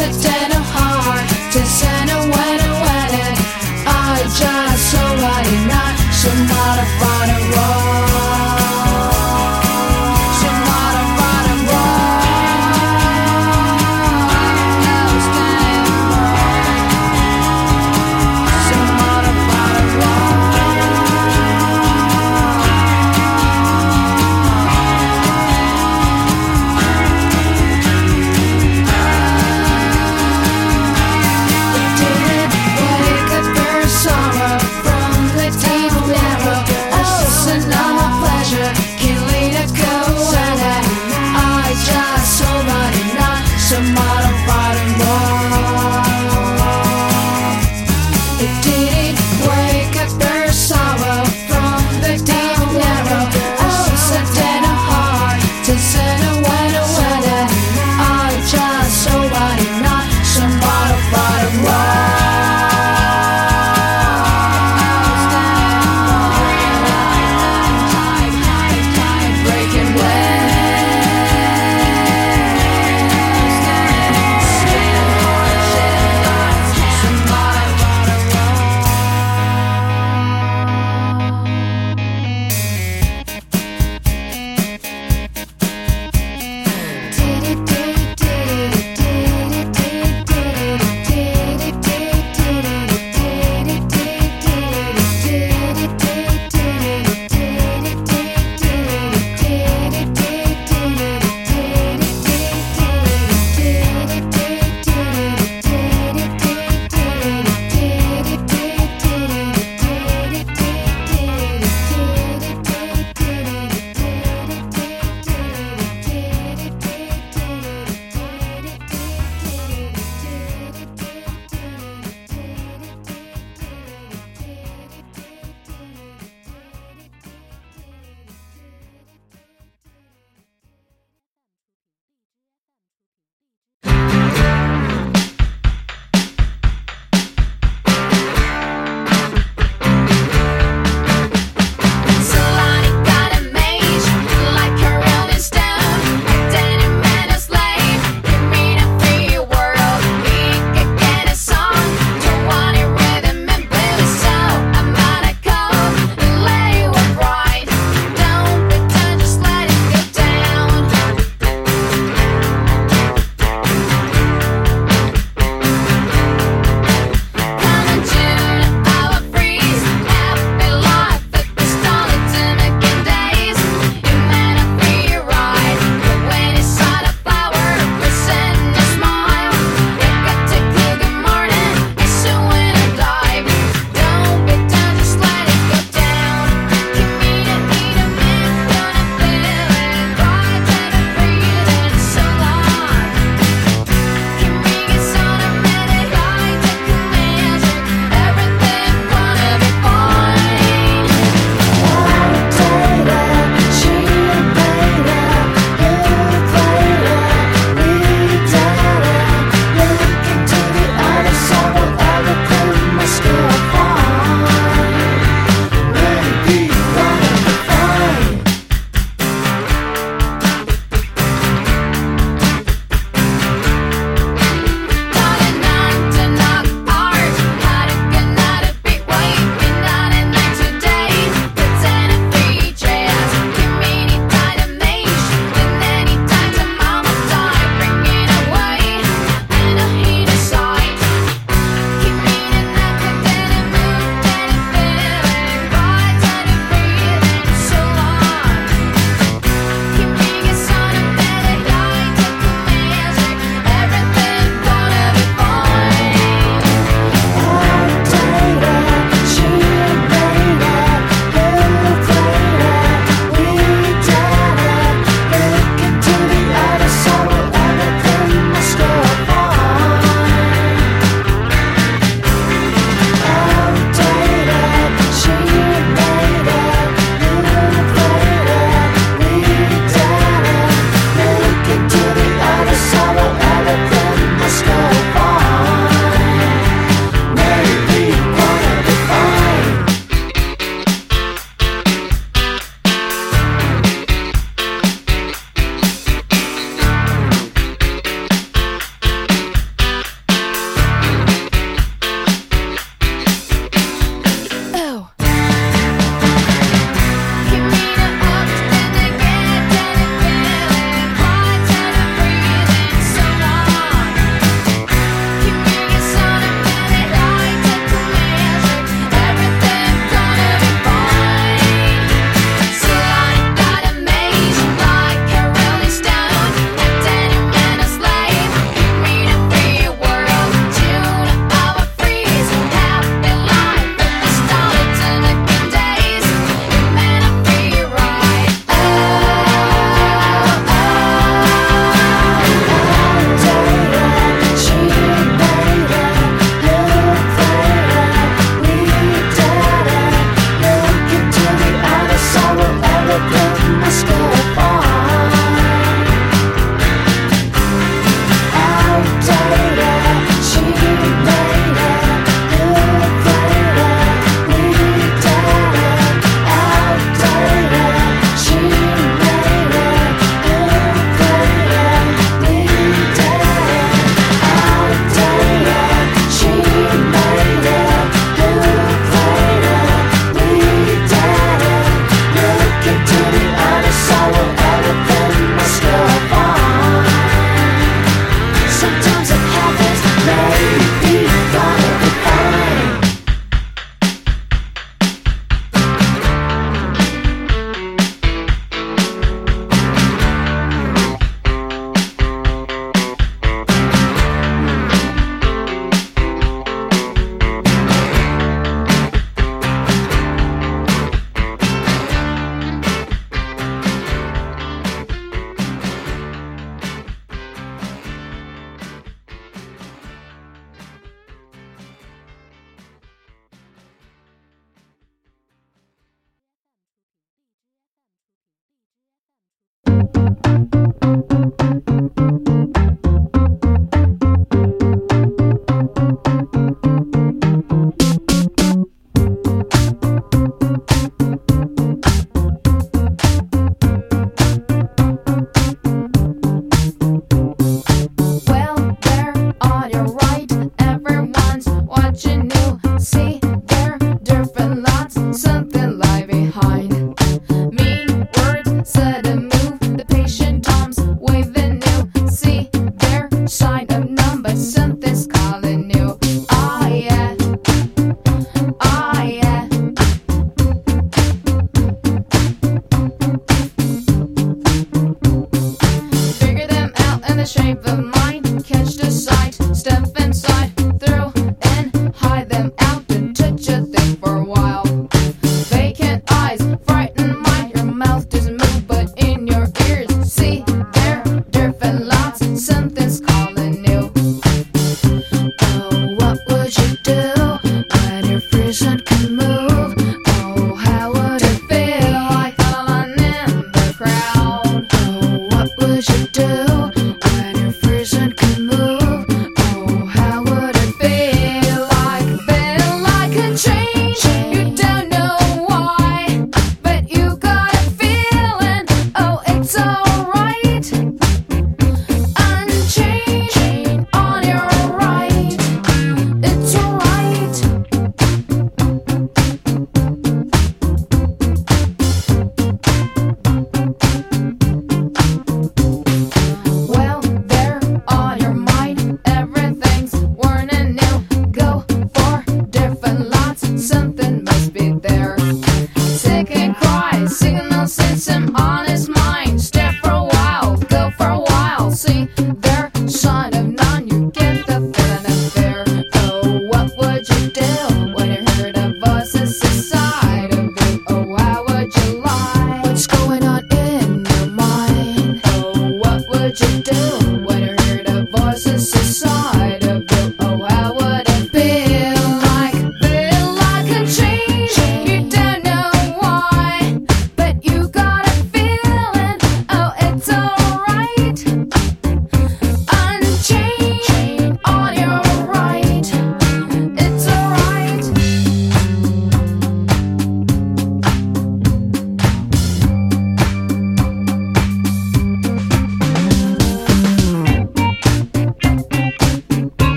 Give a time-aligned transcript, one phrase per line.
[0.00, 0.67] Accidental heart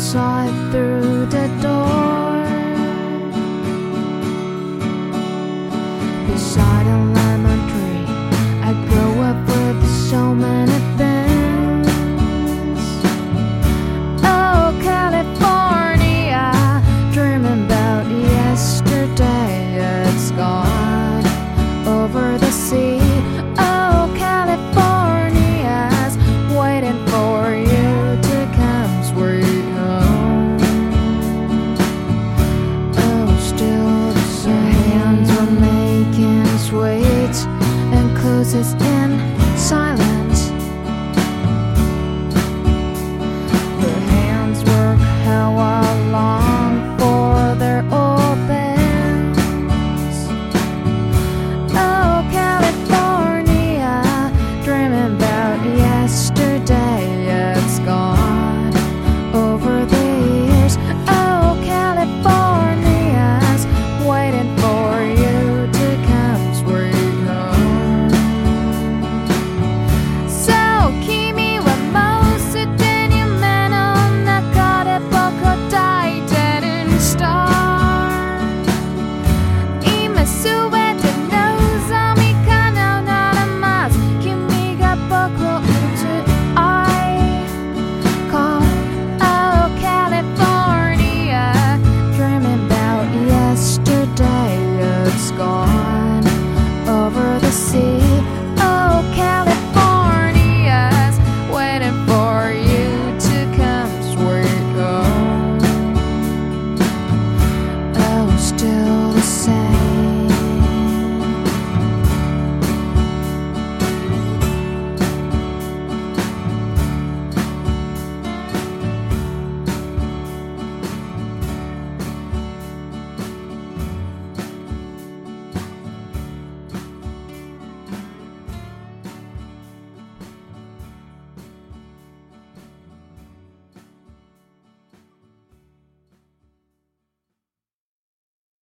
[0.00, 0.89] inside through.